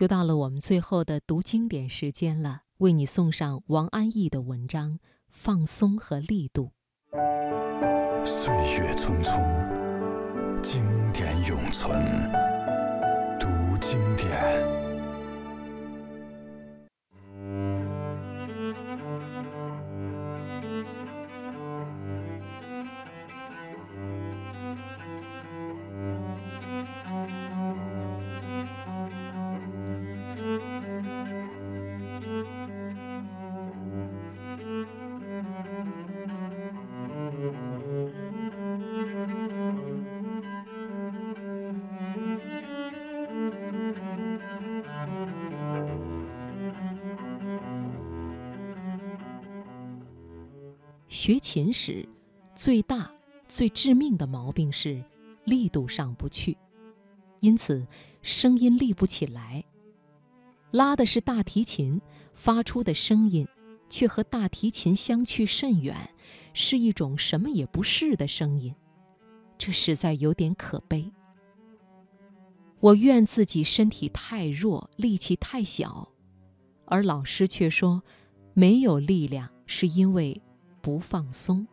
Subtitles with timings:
[0.00, 4.92] 又到了我们最后的读经典时间了，为你送上王安忆的文章
[5.28, 6.70] 《放松和力度》。
[8.24, 10.82] 岁月匆匆，经
[11.12, 12.49] 典永存。
[51.20, 52.08] 学琴时，
[52.54, 53.12] 最大、
[53.46, 55.04] 最致命的毛病是
[55.44, 56.56] 力度上不去，
[57.40, 57.86] 因此
[58.22, 59.62] 声音立不起来。
[60.70, 62.00] 拉的是大提琴，
[62.32, 63.46] 发出的声音
[63.90, 65.94] 却和大提琴相去甚远，
[66.54, 68.74] 是一种什么也不是的声音，
[69.58, 71.12] 这实在有点可悲。
[72.80, 76.08] 我怨自己身体太弱，力气太小，
[76.86, 78.02] 而老师却说，
[78.54, 80.40] 没有力量是因为。
[80.80, 81.66] 不放松。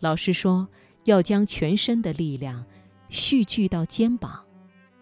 [0.00, 0.68] 老师说，
[1.04, 2.64] 要将全身的力量
[3.08, 4.44] 蓄聚到肩膀，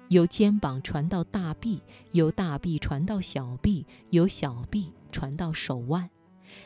[0.09, 6.09] 由肩膀传到大臂，由大臂传到小臂，由小臂传到手腕，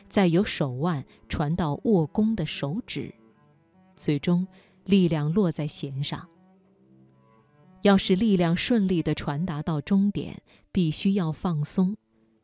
[0.07, 3.13] 再由手腕传到握弓的手指，
[3.95, 4.47] 最终
[4.85, 6.27] 力量落在弦上。
[7.83, 10.41] 要使力量顺利地传达到终点，
[10.71, 11.95] 必须要放松。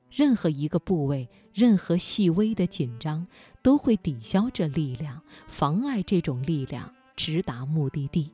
[0.10, 3.28] 任何一个部位，任何细微的紧张，
[3.62, 8.32] 都会抵消这力量，妨碍这种力量直达目的地。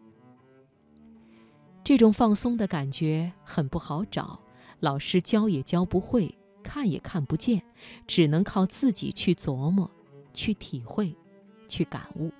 [1.84, 4.40] 这种放松的感觉很不好找，
[4.80, 7.64] 老师教也教不会，看也看不见，
[8.06, 9.90] 只能靠自己去琢磨、
[10.34, 11.16] 去体会、
[11.68, 12.32] 去感悟。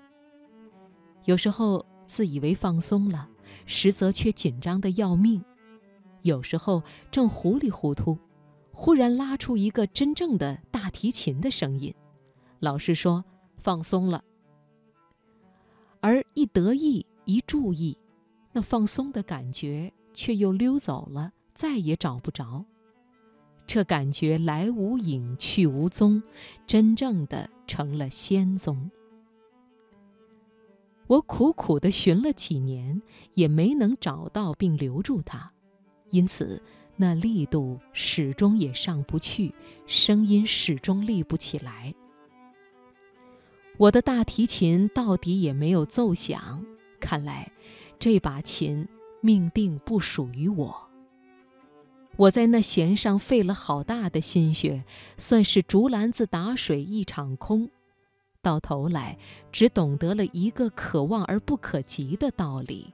[1.26, 3.28] 有时候自以为放松了，
[3.66, 5.42] 实则却紧张的要命；
[6.22, 8.18] 有时候正糊里糊涂。
[8.84, 11.94] 忽然拉出一个真正的大提琴的声音，
[12.60, 13.24] 老师说
[13.62, 14.24] ：“放松了。”
[16.02, 17.96] 而一得意一注意，
[18.52, 22.66] 那放松的感觉却又溜走了，再也找不着。
[23.68, 26.24] 这感觉来无影去无踪，
[26.66, 28.90] 真正的成了仙踪。
[31.06, 33.00] 我苦苦的寻了几年，
[33.36, 35.54] 也没能找到并留住它，
[36.10, 36.60] 因此。
[36.96, 39.54] 那力度始终也上不去，
[39.88, 41.94] 声音始终立不起来。
[43.78, 46.64] 我的大提琴到底也没有奏响，
[47.00, 47.52] 看来
[47.98, 48.88] 这把琴
[49.22, 50.90] 命定不属于我。
[52.18, 54.84] 我在那弦上费了好大的心血，
[55.18, 57.72] 算是竹篮子打水一场空，
[58.44, 59.18] 到头来
[59.52, 62.94] 只懂得了一个可望而不可及的道理：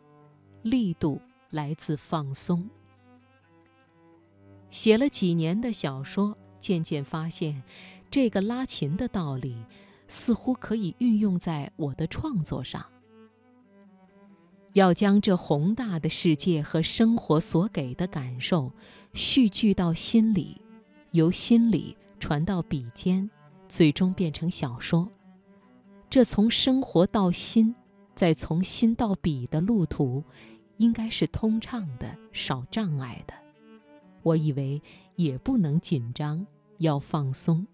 [0.61, 1.19] 力度
[1.49, 2.69] 来自放松。
[4.69, 7.63] 写了几年的小说，渐渐发现，
[8.11, 9.55] 这个拉琴的道理，
[10.07, 12.85] 似乎可以运用在我的创作上。
[14.73, 18.71] 要将这宏大的世界和生活所给的感受，
[19.13, 20.61] 蓄聚到心里，
[21.11, 23.27] 由心里传到笔尖，
[23.67, 25.09] 最终变成小说。
[26.09, 27.73] 这从生活到心，
[28.13, 30.23] 再从心到笔的路途，
[30.77, 33.33] 应该是通畅的，少障碍的。
[34.27, 34.81] 我以为
[35.15, 36.45] 也不能紧张，
[36.79, 37.65] 要放松。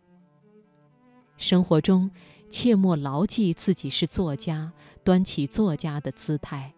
[1.35, 2.11] 生活中，
[2.49, 4.71] 切莫牢记自己是作家，
[5.03, 6.71] 端起作家的姿态，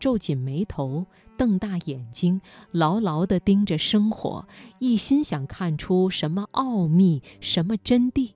[0.00, 2.40] 皱紧眉头，瞪大眼睛，
[2.72, 4.48] 牢牢地盯着生活，
[4.80, 8.32] 一心想看出什么奥秘，什么真谛。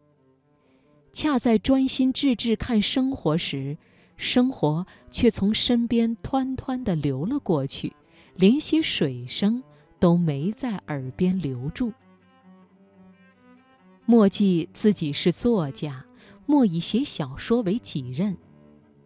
[1.12, 3.76] 恰在专心致志看生活时，
[4.16, 7.92] 生活却从身边湍湍地流了过去，
[8.36, 9.60] 连些水声。
[10.04, 11.90] 都没在耳边留住。
[14.04, 16.04] 莫记自己是作家，
[16.44, 18.36] 莫以写小说为己任，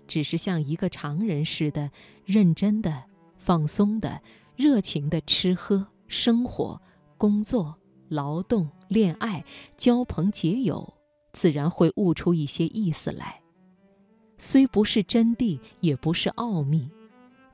[0.08, 1.92] 只是像一个常人似的，
[2.24, 3.04] 认真的、
[3.36, 4.20] 放松的、
[4.56, 6.82] 热情的吃喝、生活、
[7.16, 7.76] 工作、
[8.08, 9.44] 劳动、恋爱、
[9.76, 10.94] 交朋结友，
[11.30, 13.40] 自然会悟出一些意思来。
[14.36, 16.90] 虽不是真谛，也不是奥秘，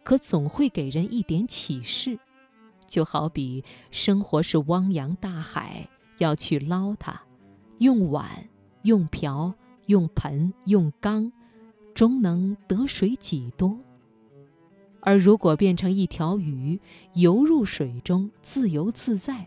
[0.02, 2.18] 可总会给人一点启示。
[2.86, 5.88] 就好比生活是汪洋大海，
[6.18, 7.20] 要去捞它，
[7.78, 8.48] 用碗、
[8.82, 9.54] 用瓢、
[9.86, 11.32] 用盆、用缸，
[11.94, 13.78] 终能得水几多？
[15.00, 16.80] 而如果变成一条鱼，
[17.12, 19.46] 游入水中，自由自在，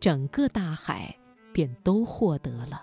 [0.00, 1.16] 整个大海
[1.52, 2.82] 便都获得了。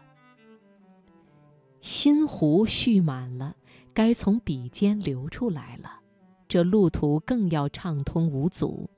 [1.81, 3.55] 心湖蓄满了，
[3.93, 5.99] 该从笔尖流出来了，
[6.47, 8.89] 这路途更要畅通无阻。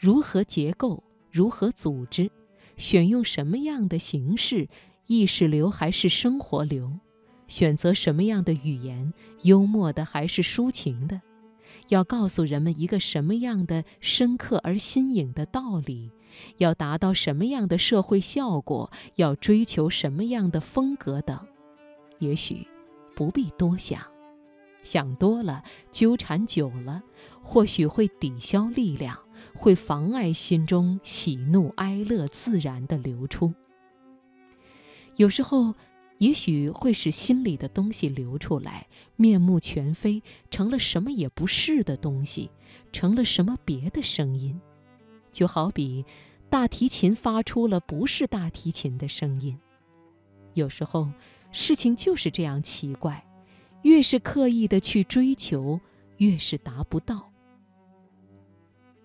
[0.00, 1.04] 如何结构？
[1.30, 2.30] 如何组织？
[2.78, 4.66] 选用什么样的形式？
[5.06, 6.90] 意识流还是生活流？
[7.48, 9.12] 选择什么样的语言？
[9.42, 11.20] 幽默的还是抒情的？
[11.90, 16.10] 要告诉人们一个什么样的深刻而新颖的道理？
[16.56, 18.90] 要达到什么样的社会效果？
[19.16, 21.38] 要追求什么样的风格等？
[22.20, 22.66] 也许
[23.14, 24.00] 不必多想，
[24.82, 27.02] 想多了，纠缠久了，
[27.42, 29.18] 或许会抵消力量，
[29.54, 33.52] 会妨碍心中喜怒哀乐自然的流出。
[35.16, 35.74] 有时候。
[36.20, 38.86] 也许会使心里的东西流出来，
[39.16, 42.50] 面目全非，成了什么也不是的东西，
[42.92, 44.60] 成了什么别的声音，
[45.32, 46.04] 就好比
[46.50, 49.58] 大提琴发出了不是大提琴的声音。
[50.52, 51.08] 有时候
[51.50, 53.26] 事情就是这样奇怪，
[53.80, 55.80] 越是刻意的去追求，
[56.18, 57.29] 越是达不到。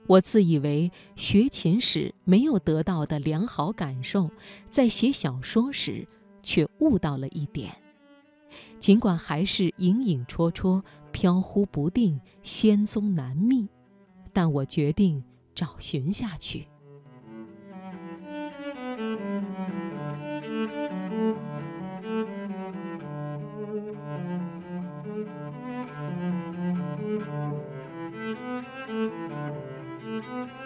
[0.08, 4.30] 我自以为学琴时没有得到的良好感受，
[4.70, 6.08] 在写小说时。
[6.48, 7.76] 却悟到了一点，
[8.80, 10.80] 尽管还是隐隐绰绰、
[11.12, 13.68] 飘忽不定、仙踪难觅，
[14.32, 15.24] 但我决定
[15.56, 16.68] 找寻下去。
[30.16, 30.65] Mm-hmm.